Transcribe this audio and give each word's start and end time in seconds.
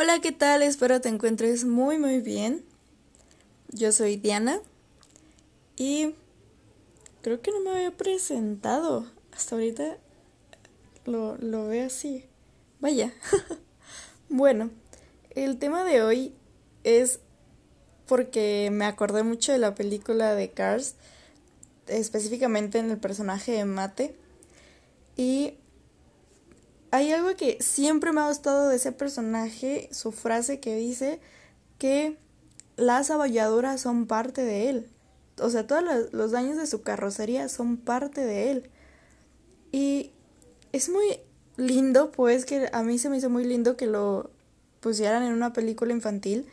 Hola, 0.00 0.20
¿qué 0.20 0.30
tal? 0.30 0.62
Espero 0.62 1.00
te 1.00 1.08
encuentres 1.08 1.64
muy 1.64 1.98
muy 1.98 2.20
bien. 2.20 2.64
Yo 3.72 3.90
soy 3.90 4.14
Diana 4.14 4.60
y 5.74 6.14
creo 7.20 7.42
que 7.42 7.50
no 7.50 7.58
me 7.62 7.70
había 7.70 7.90
presentado. 7.90 9.10
Hasta 9.32 9.56
ahorita 9.56 9.98
lo, 11.04 11.36
lo 11.38 11.66
veo 11.66 11.88
así. 11.88 12.24
Vaya. 12.78 13.12
bueno, 14.28 14.70
el 15.30 15.58
tema 15.58 15.82
de 15.82 16.04
hoy 16.04 16.32
es 16.84 17.18
porque 18.06 18.68
me 18.70 18.84
acordé 18.84 19.24
mucho 19.24 19.50
de 19.50 19.58
la 19.58 19.74
película 19.74 20.36
de 20.36 20.52
Cars, 20.52 20.94
específicamente 21.88 22.78
en 22.78 22.92
el 22.92 22.98
personaje 22.98 23.50
de 23.50 23.64
Mate. 23.64 24.14
Y 25.16 25.54
hay 26.90 27.12
algo 27.12 27.34
que 27.36 27.58
siempre 27.60 28.12
me 28.12 28.20
ha 28.20 28.28
gustado 28.28 28.68
de 28.68 28.76
ese 28.76 28.92
personaje, 28.92 29.88
su 29.92 30.12
frase 30.12 30.60
que 30.60 30.76
dice 30.76 31.20
que 31.78 32.16
las 32.76 33.10
abolladuras 33.10 33.80
son 33.80 34.06
parte 34.06 34.42
de 34.42 34.70
él. 34.70 34.90
O 35.40 35.50
sea, 35.50 35.66
todos 35.66 35.84
los 36.12 36.30
daños 36.30 36.56
de 36.56 36.66
su 36.66 36.82
carrocería 36.82 37.48
son 37.48 37.76
parte 37.76 38.24
de 38.24 38.50
él. 38.50 38.70
Y 39.70 40.12
es 40.72 40.88
muy 40.88 41.20
lindo, 41.56 42.10
pues, 42.10 42.44
que 42.44 42.68
a 42.72 42.82
mí 42.82 42.98
se 42.98 43.10
me 43.10 43.18
hizo 43.18 43.30
muy 43.30 43.44
lindo 43.44 43.76
que 43.76 43.86
lo 43.86 44.30
pusieran 44.80 45.22
en 45.22 45.32
una 45.32 45.52
película 45.52 45.92
infantil. 45.92 46.46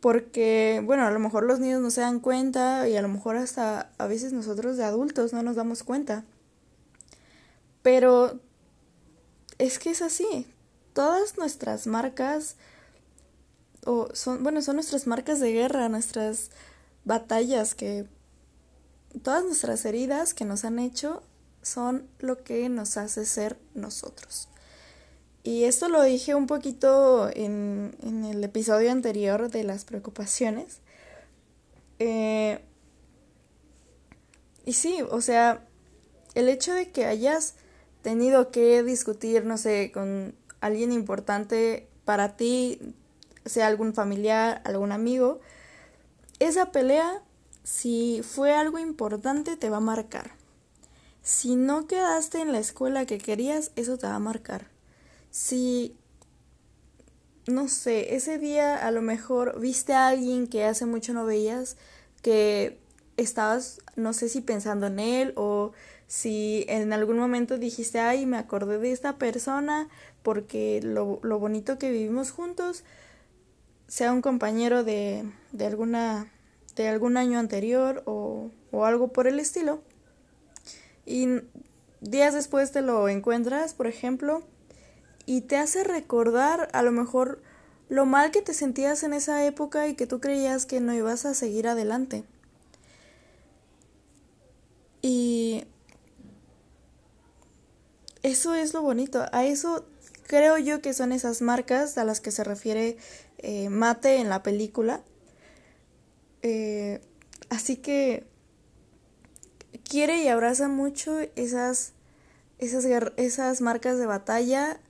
Porque, 0.00 0.82
bueno, 0.84 1.06
a 1.06 1.10
lo 1.10 1.18
mejor 1.18 1.44
los 1.44 1.60
niños 1.60 1.80
no 1.80 1.90
se 1.90 2.00
dan 2.00 2.20
cuenta 2.20 2.88
y 2.88 2.96
a 2.96 3.02
lo 3.02 3.08
mejor 3.08 3.36
hasta 3.36 3.90
a 3.98 4.06
veces 4.06 4.32
nosotros 4.32 4.76
de 4.76 4.84
adultos 4.84 5.32
no 5.32 5.42
nos 5.42 5.56
damos 5.56 5.82
cuenta. 5.82 6.24
Pero 7.82 8.40
es 9.58 9.78
que 9.78 9.90
es 9.90 10.02
así. 10.02 10.46
Todas 10.92 11.36
nuestras 11.38 11.86
marcas, 11.86 12.56
o 13.84 14.08
son, 14.14 14.42
bueno, 14.42 14.62
son 14.62 14.76
nuestras 14.76 15.06
marcas 15.06 15.40
de 15.40 15.52
guerra, 15.52 15.88
nuestras 15.88 16.50
batallas 17.04 17.74
que, 17.74 18.06
todas 19.22 19.44
nuestras 19.44 19.84
heridas 19.84 20.34
que 20.34 20.44
nos 20.44 20.64
han 20.64 20.78
hecho 20.78 21.22
son 21.62 22.08
lo 22.18 22.42
que 22.42 22.68
nos 22.68 22.96
hace 22.96 23.26
ser 23.26 23.58
nosotros. 23.74 24.48
Y 25.42 25.64
esto 25.64 25.88
lo 25.88 26.02
dije 26.02 26.34
un 26.34 26.46
poquito 26.46 27.30
en, 27.32 27.96
en 28.02 28.24
el 28.24 28.42
episodio 28.42 28.90
anterior 28.90 29.50
de 29.50 29.62
las 29.64 29.84
preocupaciones. 29.84 30.80
Eh, 31.98 32.60
y 34.64 34.72
sí, 34.72 35.02
o 35.08 35.20
sea, 35.20 35.64
el 36.34 36.48
hecho 36.48 36.74
de 36.74 36.90
que 36.90 37.06
hayas 37.06 37.54
tenido 38.06 38.52
que 38.52 38.84
discutir, 38.84 39.44
no 39.44 39.58
sé, 39.58 39.90
con 39.92 40.32
alguien 40.60 40.92
importante 40.92 41.88
para 42.04 42.36
ti, 42.36 42.94
sea 43.44 43.66
algún 43.66 43.94
familiar, 43.94 44.62
algún 44.64 44.92
amigo, 44.92 45.40
esa 46.38 46.70
pelea, 46.70 47.20
si 47.64 48.20
fue 48.22 48.54
algo 48.54 48.78
importante, 48.78 49.56
te 49.56 49.70
va 49.70 49.78
a 49.78 49.80
marcar. 49.80 50.30
Si 51.22 51.56
no 51.56 51.88
quedaste 51.88 52.40
en 52.40 52.52
la 52.52 52.60
escuela 52.60 53.06
que 53.06 53.18
querías, 53.18 53.72
eso 53.74 53.98
te 53.98 54.06
va 54.06 54.14
a 54.14 54.20
marcar. 54.20 54.68
Si, 55.32 55.96
no 57.48 57.66
sé, 57.66 58.14
ese 58.14 58.38
día 58.38 58.86
a 58.86 58.92
lo 58.92 59.02
mejor 59.02 59.58
viste 59.58 59.94
a 59.94 60.06
alguien 60.06 60.46
que 60.46 60.64
hace 60.64 60.86
mucho 60.86 61.12
no 61.12 61.24
veías, 61.24 61.76
que 62.22 62.78
estabas, 63.16 63.80
no 63.96 64.12
sé 64.12 64.28
si 64.28 64.42
pensando 64.42 64.86
en 64.86 65.00
él 65.00 65.32
o 65.34 65.72
si 66.06 66.64
en 66.68 66.92
algún 66.92 67.18
momento 67.18 67.58
dijiste, 67.58 67.98
ay, 67.98 68.26
me 68.26 68.36
acordé 68.36 68.78
de 68.78 68.92
esta 68.92 69.18
persona 69.18 69.88
porque 70.22 70.80
lo, 70.82 71.20
lo 71.22 71.38
bonito 71.38 71.78
que 71.78 71.90
vivimos 71.90 72.30
juntos, 72.30 72.84
sea 73.88 74.12
un 74.12 74.22
compañero 74.22 74.84
de, 74.84 75.24
de, 75.52 75.66
alguna, 75.66 76.30
de 76.74 76.88
algún 76.88 77.16
año 77.16 77.38
anterior 77.38 78.02
o, 78.06 78.50
o 78.72 78.84
algo 78.84 79.08
por 79.08 79.26
el 79.26 79.38
estilo, 79.38 79.80
y 81.04 81.28
días 82.00 82.34
después 82.34 82.72
te 82.72 82.82
lo 82.82 83.08
encuentras, 83.08 83.74
por 83.74 83.86
ejemplo, 83.86 84.42
y 85.24 85.42
te 85.42 85.56
hace 85.56 85.84
recordar 85.84 86.68
a 86.72 86.82
lo 86.82 86.92
mejor 86.92 87.40
lo 87.88 88.06
mal 88.06 88.32
que 88.32 88.42
te 88.42 88.54
sentías 88.54 89.04
en 89.04 89.12
esa 89.12 89.44
época 89.46 89.86
y 89.86 89.94
que 89.94 90.06
tú 90.06 90.20
creías 90.20 90.66
que 90.66 90.80
no 90.80 90.92
ibas 90.92 91.24
a 91.24 91.34
seguir 91.34 91.68
adelante. 91.68 92.24
Y 95.02 95.64
eso 98.26 98.54
es 98.54 98.74
lo 98.74 98.82
bonito. 98.82 99.24
A 99.30 99.44
eso 99.44 99.86
creo 100.26 100.58
yo 100.58 100.82
que 100.82 100.94
son 100.94 101.12
esas 101.12 101.42
marcas 101.42 101.96
a 101.96 102.04
las 102.04 102.20
que 102.20 102.32
se 102.32 102.42
refiere 102.42 102.96
eh, 103.38 103.68
Mate 103.68 104.16
en 104.16 104.28
la 104.28 104.42
película. 104.42 105.00
Eh, 106.42 107.00
así 107.48 107.76
que 107.76 108.26
quiere 109.88 110.22
y 110.22 110.28
abraza 110.28 110.66
mucho 110.66 111.20
esas, 111.36 111.92
esas, 112.58 112.84
esas 113.16 113.60
marcas 113.60 113.96
de 113.96 114.06
batalla, 114.06 114.80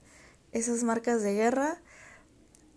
esas 0.51 0.83
marcas 0.83 1.21
de 1.21 1.35
guerra. 1.35 1.79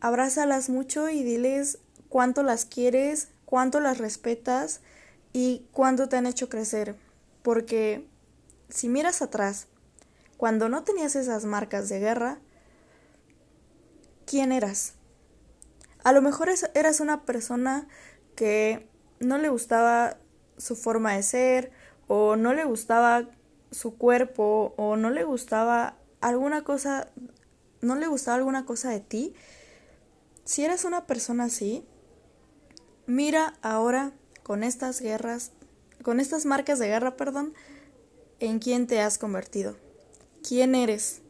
Abrázalas 0.00 0.68
mucho 0.68 1.08
y 1.08 1.22
diles 1.22 1.78
cuánto 2.10 2.42
las 2.42 2.66
quieres, 2.66 3.28
cuánto 3.46 3.80
las 3.80 3.96
respetas 3.96 4.82
y 5.32 5.64
cuánto 5.72 6.10
te 6.10 6.18
han 6.18 6.26
hecho 6.26 6.50
crecer. 6.50 6.96
Porque 7.42 8.06
si 8.68 8.90
miras 8.90 9.22
atrás 9.22 9.66
cuando 10.40 10.70
no 10.70 10.84
tenías 10.84 11.16
esas 11.16 11.44
marcas 11.44 11.90
de 11.90 11.98
guerra, 11.98 12.38
¿quién 14.24 14.52
eras? 14.52 14.94
A 16.02 16.12
lo 16.12 16.22
mejor 16.22 16.48
eras 16.72 17.00
una 17.00 17.26
persona 17.26 17.86
que 18.36 18.88
no 19.18 19.36
le 19.36 19.50
gustaba 19.50 20.16
su 20.56 20.76
forma 20.76 21.12
de 21.12 21.22
ser, 21.24 21.72
o 22.06 22.36
no 22.36 22.54
le 22.54 22.64
gustaba 22.64 23.28
su 23.70 23.98
cuerpo, 23.98 24.72
o 24.78 24.96
no 24.96 25.10
le 25.10 25.24
gustaba 25.24 25.98
alguna 26.22 26.64
cosa, 26.64 27.10
no 27.82 27.96
le 27.96 28.06
gustaba 28.06 28.38
alguna 28.38 28.64
cosa 28.64 28.88
de 28.88 29.00
ti. 29.00 29.34
Si 30.46 30.64
eras 30.64 30.86
una 30.86 31.06
persona 31.06 31.44
así, 31.44 31.84
mira 33.04 33.58
ahora 33.60 34.14
con 34.42 34.64
estas 34.64 35.02
guerras, 35.02 35.52
con 36.02 36.18
estas 36.18 36.46
marcas 36.46 36.78
de 36.78 36.86
guerra, 36.86 37.18
perdón, 37.18 37.52
en 38.38 38.58
quién 38.58 38.86
te 38.86 39.02
has 39.02 39.18
convertido 39.18 39.89
quién 40.46 40.74
eres, 40.74 41.22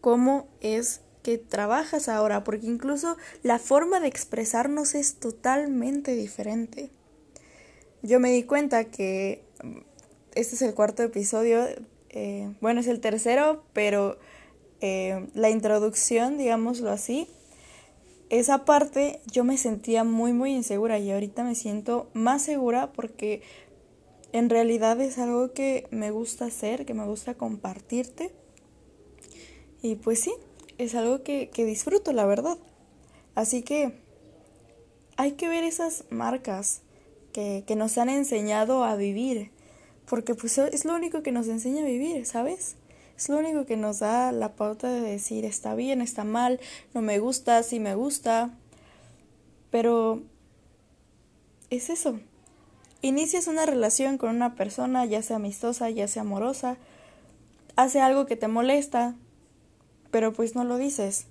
cómo 0.00 0.48
es 0.60 1.00
que 1.22 1.38
trabajas 1.38 2.08
ahora, 2.08 2.44
porque 2.44 2.66
incluso 2.66 3.16
la 3.42 3.58
forma 3.58 3.98
de 3.98 4.08
expresarnos 4.08 4.94
es 4.94 5.16
totalmente 5.16 6.14
diferente. 6.14 6.90
Yo 8.02 8.20
me 8.20 8.30
di 8.30 8.42
cuenta 8.42 8.84
que 8.84 9.42
mm, 9.62 9.78
este 10.34 10.54
es 10.56 10.62
el 10.62 10.74
cuarto 10.74 11.02
episodio, 11.02 11.64
eh, 12.10 12.54
bueno, 12.60 12.80
es 12.80 12.86
el 12.86 13.00
tercero, 13.00 13.64
pero 13.72 14.18
eh, 14.80 15.26
la 15.32 15.48
introducción, 15.48 16.36
digámoslo 16.36 16.90
así, 16.90 17.26
esa 18.28 18.64
parte 18.66 19.20
yo 19.30 19.44
me 19.44 19.56
sentía 19.56 20.04
muy, 20.04 20.32
muy 20.32 20.52
insegura 20.52 20.98
y 20.98 21.10
ahorita 21.10 21.44
me 21.44 21.54
siento 21.54 22.10
más 22.12 22.42
segura 22.42 22.92
porque 22.92 23.42
en 24.34 24.50
realidad 24.50 25.00
es 25.00 25.18
algo 25.18 25.52
que 25.52 25.86
me 25.92 26.10
gusta 26.10 26.46
hacer, 26.46 26.84
que 26.86 26.92
me 26.92 27.06
gusta 27.06 27.34
compartirte. 27.34 28.34
Y 29.80 29.94
pues 29.94 30.18
sí, 30.18 30.34
es 30.76 30.96
algo 30.96 31.22
que, 31.22 31.48
disfruto, 31.54 32.12
la 32.12 32.26
verdad. 32.26 32.58
Así 33.36 33.62
que 33.62 33.92
hay 35.16 35.32
que 35.34 35.46
ver 35.46 35.62
esas 35.62 36.02
marcas 36.10 36.82
que, 37.32 37.62
que 37.64 37.76
nos 37.76 37.96
han 37.96 38.08
enseñado 38.08 38.82
a 38.82 38.96
vivir. 38.96 39.52
Porque 40.04 40.34
pues 40.34 40.58
es 40.58 40.84
lo 40.84 40.96
único 40.96 41.22
que 41.22 41.30
nos 41.30 41.46
enseña 41.46 41.82
a 41.82 41.86
vivir, 41.86 42.26
¿sabes? 42.26 42.74
Es 43.16 43.28
lo 43.28 43.38
único 43.38 43.66
que 43.66 43.76
nos 43.76 44.00
da 44.00 44.32
la 44.32 44.56
pauta 44.56 44.90
de 44.90 45.00
decir 45.00 45.44
está 45.44 45.76
bien, 45.76 46.02
está 46.02 46.24
mal, 46.24 46.58
no 46.92 47.02
me 47.02 47.20
gusta, 47.20 47.62
sí 47.62 47.78
me 47.78 47.94
gusta. 47.94 48.50
Pero 49.70 50.24
es 51.70 51.88
eso, 51.88 52.18
Inicias 53.04 53.48
una 53.48 53.66
relación 53.66 54.16
con 54.16 54.34
una 54.34 54.54
persona, 54.54 55.04
ya 55.04 55.20
sea 55.20 55.36
amistosa, 55.36 55.90
ya 55.90 56.08
sea 56.08 56.22
amorosa, 56.22 56.78
hace 57.76 58.00
algo 58.00 58.24
que 58.24 58.34
te 58.34 58.48
molesta, 58.48 59.14
pero 60.10 60.32
pues 60.32 60.54
no 60.54 60.64
lo 60.64 60.78
dices. 60.78 61.26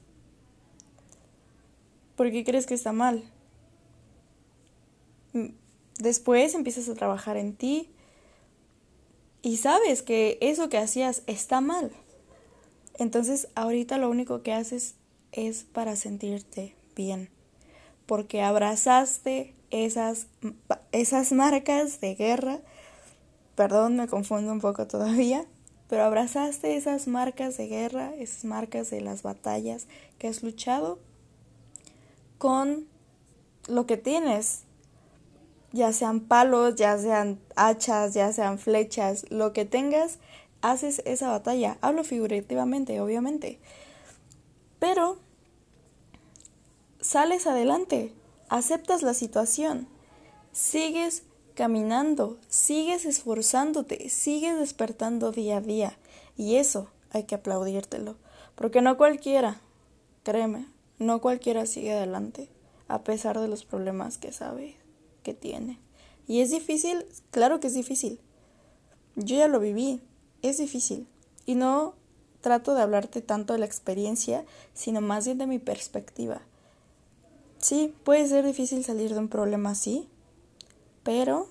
porque 2.15 2.43
crees 2.43 2.67
que 2.67 2.75
está 2.75 2.93
mal? 2.93 3.23
Mm, 5.33 5.47
después 5.97 6.53
empiezas 6.53 6.87
a 6.89 6.93
trabajar 6.93 7.37
en 7.37 7.55
ti 7.55 7.89
y 9.41 9.57
sabes 9.57 10.03
que 10.03 10.37
eso 10.41 10.69
que 10.69 10.77
hacías 10.77 11.23
está 11.25 11.59
mal. 11.59 11.91
Entonces 12.99 13.47
ahorita 13.55 13.97
lo 13.97 14.11
único 14.11 14.43
que 14.43 14.53
haces 14.53 14.93
es 15.31 15.63
para 15.63 15.95
sentirte 15.95 16.75
bien, 16.95 17.31
porque 18.05 18.43
abrazaste 18.43 19.55
esas, 19.73 20.27
esas 20.91 21.31
marcas 21.31 21.99
de 21.99 22.13
guerra, 22.13 22.59
perdón, 23.55 23.97
me 23.97 24.07
confundo 24.07 24.51
un 24.51 24.61
poco 24.61 24.85
todavía, 24.85 25.45
pero 25.89 26.03
abrazaste 26.03 26.77
esas 26.77 27.07
marcas 27.07 27.57
de 27.57 27.67
guerra, 27.67 28.13
esas 28.15 28.45
marcas 28.45 28.91
de 28.91 29.01
las 29.01 29.23
batallas 29.23 29.87
que 30.19 30.27
has 30.27 30.43
luchado 30.43 30.99
con 32.37 32.85
lo 33.67 33.87
que 33.87 33.97
tienes, 33.97 34.61
ya 35.71 35.91
sean 35.91 36.19
palos, 36.19 36.75
ya 36.75 36.97
sean 36.99 37.39
hachas, 37.55 38.13
ya 38.13 38.31
sean 38.31 38.59
flechas, 38.59 39.25
lo 39.31 39.53
que 39.53 39.65
tengas, 39.65 40.19
haces 40.61 41.01
esa 41.05 41.29
batalla. 41.29 41.77
Hablo 41.81 42.03
figurativamente, 42.03 43.01
obviamente. 43.01 43.59
Pero 44.77 45.17
sales 47.01 47.47
adelante, 47.47 48.13
aceptas 48.53 49.01
la 49.01 49.15
situación, 49.15 49.87
sigues 50.51 51.23
caminando, 51.55 52.37
sigues 52.49 53.03
esforzándote, 53.03 54.09
sigues 54.09 54.59
despertando 54.59 55.31
día 55.31 55.57
a 55.57 55.61
día. 55.61 55.97
Y 56.37 56.57
eso 56.57 56.87
hay 57.09 57.23
que 57.23 57.33
aplaudírtelo. 57.33 58.15
Porque 58.53 58.83
no 58.83 58.95
cualquiera, 58.95 59.59
créeme, 60.21 60.67
no 60.99 61.19
cualquiera 61.19 61.65
sigue 61.65 61.93
adelante, 61.93 62.47
a 62.87 63.03
pesar 63.03 63.39
de 63.39 63.47
los 63.47 63.65
problemas 63.65 64.19
que 64.19 64.31
sabe 64.31 64.75
que 65.23 65.33
tiene. 65.33 65.79
Y 66.27 66.41
es 66.41 66.51
difícil, 66.51 67.07
claro 67.31 67.59
que 67.59 67.65
es 67.65 67.73
difícil. 67.73 68.19
Yo 69.15 69.35
ya 69.35 69.47
lo 69.47 69.59
viví, 69.59 69.99
es 70.43 70.59
difícil. 70.59 71.07
Y 71.47 71.55
no 71.55 71.95
trato 72.41 72.75
de 72.75 72.83
hablarte 72.83 73.21
tanto 73.21 73.53
de 73.53 73.59
la 73.59 73.65
experiencia, 73.65 74.45
sino 74.75 75.01
más 75.01 75.25
bien 75.25 75.39
de 75.39 75.47
mi 75.47 75.57
perspectiva. 75.57 76.43
Sí, 77.63 77.95
puede 78.03 78.27
ser 78.27 78.45
difícil 78.45 78.83
salir 78.83 79.13
de 79.13 79.19
un 79.19 79.29
problema 79.29 79.69
así, 79.69 80.09
pero 81.01 81.47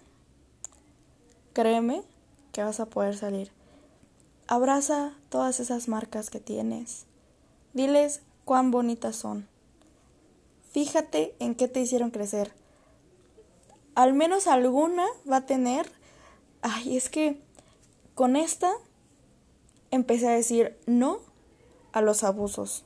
créeme 1.55 2.03
que 2.53 2.63
vas 2.63 2.81
a 2.81 2.87
poder 2.87 3.17
salir. 3.17 3.51
Abraza 4.47 5.15
todas 5.31 5.59
esas 5.59 5.89
marcas 5.89 6.29
que 6.29 6.39
tienes. 6.39 7.07
Diles 7.73 8.21
cuán 8.45 8.71
bonitas 8.71 9.17
son. 9.17 9.49
Fíjate 10.71 11.35
en 11.39 11.55
qué 11.55 11.67
te 11.67 11.81
hicieron 11.81 12.11
crecer. 12.11 12.53
Al 13.95 14.13
menos 14.13 14.49
alguna 14.49 15.07
va 15.31 15.37
a 15.39 15.47
tener... 15.47 15.91
Ay, 16.61 16.95
es 16.95 17.09
que 17.09 17.41
con 18.15 18.37
esta 18.37 18.71
empecé 19.91 20.29
a 20.29 20.33
decir 20.33 20.79
no 20.85 21.21
a 21.93 22.03
los 22.03 22.23
abusos. 22.23 22.85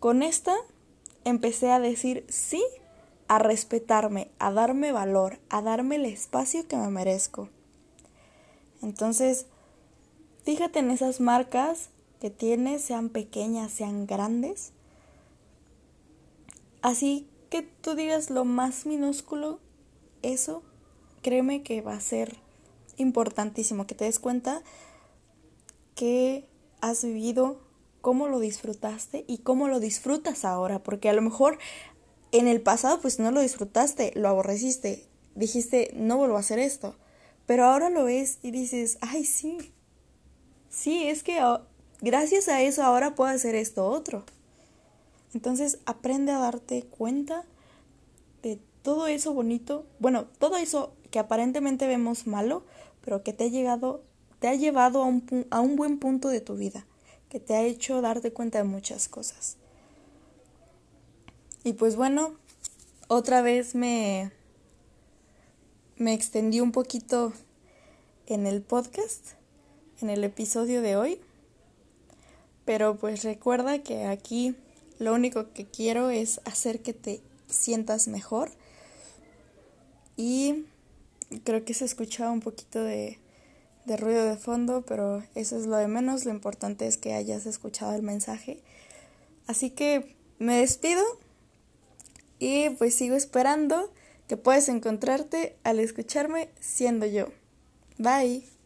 Con 0.00 0.22
esta 0.22 0.54
empecé 1.28 1.70
a 1.70 1.80
decir 1.80 2.24
sí 2.28 2.62
a 3.28 3.38
respetarme, 3.38 4.30
a 4.38 4.50
darme 4.50 4.92
valor, 4.92 5.38
a 5.50 5.62
darme 5.62 5.96
el 5.96 6.06
espacio 6.06 6.66
que 6.66 6.76
me 6.76 6.88
merezco. 6.88 7.48
Entonces, 8.82 9.46
fíjate 10.44 10.78
en 10.78 10.90
esas 10.90 11.20
marcas 11.20 11.90
que 12.20 12.30
tienes, 12.30 12.82
sean 12.82 13.10
pequeñas, 13.10 13.70
sean 13.70 14.06
grandes. 14.06 14.72
Así 16.80 17.28
que 17.50 17.62
tú 17.62 17.94
digas 17.94 18.30
lo 18.30 18.44
más 18.44 18.86
minúsculo, 18.86 19.60
eso, 20.22 20.62
créeme 21.22 21.62
que 21.62 21.80
va 21.80 21.94
a 21.94 22.00
ser 22.00 22.36
importantísimo, 22.96 23.86
que 23.86 23.94
te 23.94 24.04
des 24.04 24.18
cuenta 24.18 24.62
que 25.94 26.48
has 26.80 27.04
vivido 27.04 27.60
cómo 28.08 28.26
lo 28.26 28.40
disfrutaste 28.40 29.26
y 29.28 29.36
cómo 29.36 29.68
lo 29.68 29.80
disfrutas 29.80 30.46
ahora, 30.46 30.82
porque 30.82 31.10
a 31.10 31.12
lo 31.12 31.20
mejor 31.20 31.58
en 32.32 32.48
el 32.48 32.62
pasado 32.62 33.02
pues 33.02 33.18
no 33.18 33.30
lo 33.32 33.42
disfrutaste, 33.42 34.12
lo 34.14 34.30
aborreciste, 34.30 35.04
dijiste 35.34 35.90
no 35.92 36.16
vuelvo 36.16 36.38
a 36.38 36.40
hacer 36.40 36.58
esto, 36.58 36.96
pero 37.44 37.66
ahora 37.66 37.90
lo 37.90 38.04
ves 38.04 38.38
y 38.40 38.50
dices, 38.50 38.96
ay 39.02 39.26
sí, 39.26 39.74
sí, 40.70 41.06
es 41.06 41.22
que 41.22 41.38
gracias 42.00 42.48
a 42.48 42.62
eso 42.62 42.82
ahora 42.82 43.14
puedo 43.14 43.30
hacer 43.30 43.54
esto 43.54 43.86
otro. 43.86 44.24
Entonces 45.34 45.78
aprende 45.84 46.32
a 46.32 46.38
darte 46.38 46.84
cuenta 46.84 47.44
de 48.40 48.58
todo 48.80 49.06
eso 49.06 49.34
bonito, 49.34 49.84
bueno, 49.98 50.24
todo 50.38 50.56
eso 50.56 50.94
que 51.10 51.18
aparentemente 51.18 51.86
vemos 51.86 52.26
malo, 52.26 52.64
pero 53.04 53.22
que 53.22 53.34
te 53.34 53.44
ha 53.44 53.48
llegado, 53.48 54.02
te 54.38 54.48
ha 54.48 54.54
llevado 54.54 55.02
a 55.02 55.04
un, 55.04 55.46
a 55.50 55.60
un 55.60 55.76
buen 55.76 55.98
punto 55.98 56.30
de 56.30 56.40
tu 56.40 56.56
vida 56.56 56.86
que 57.28 57.40
te 57.40 57.54
ha 57.54 57.62
hecho 57.62 58.00
darte 58.00 58.32
cuenta 58.32 58.58
de 58.58 58.64
muchas 58.64 59.08
cosas. 59.08 59.56
Y 61.64 61.74
pues 61.74 61.96
bueno, 61.96 62.34
otra 63.08 63.42
vez 63.42 63.74
me, 63.74 64.30
me 65.96 66.14
extendí 66.14 66.60
un 66.60 66.72
poquito 66.72 67.32
en 68.26 68.46
el 68.46 68.62
podcast, 68.62 69.32
en 70.00 70.10
el 70.10 70.24
episodio 70.24 70.82
de 70.82 70.96
hoy. 70.96 71.20
Pero 72.64 72.96
pues 72.96 73.24
recuerda 73.24 73.82
que 73.82 74.04
aquí 74.04 74.54
lo 74.98 75.14
único 75.14 75.52
que 75.52 75.66
quiero 75.66 76.10
es 76.10 76.40
hacer 76.44 76.80
que 76.80 76.92
te 76.92 77.20
sientas 77.48 78.08
mejor. 78.08 78.50
Y 80.16 80.64
creo 81.44 81.64
que 81.64 81.74
se 81.74 81.84
escuchaba 81.84 82.30
un 82.30 82.40
poquito 82.40 82.82
de, 82.82 83.18
de 83.88 83.96
ruido 83.96 84.24
de 84.24 84.36
fondo, 84.36 84.82
pero 84.82 85.24
eso 85.34 85.56
es 85.56 85.66
lo 85.66 85.76
de 85.76 85.88
menos. 85.88 86.24
Lo 86.24 86.30
importante 86.30 86.86
es 86.86 86.96
que 86.96 87.14
hayas 87.14 87.46
escuchado 87.46 87.94
el 87.94 88.02
mensaje. 88.02 88.62
Así 89.48 89.70
que 89.70 90.14
me 90.38 90.58
despido 90.58 91.02
y 92.38 92.70
pues 92.70 92.94
sigo 92.94 93.16
esperando 93.16 93.92
que 94.28 94.36
puedas 94.36 94.68
encontrarte 94.68 95.56
al 95.64 95.80
escucharme 95.80 96.50
siendo 96.60 97.06
yo. 97.06 97.28
Bye. 97.98 98.57